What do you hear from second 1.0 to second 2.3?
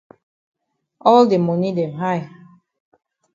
All de moni dem high.